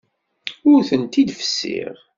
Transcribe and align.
Ur 0.71 0.81
tent-id-fessiɣ. 0.89 1.93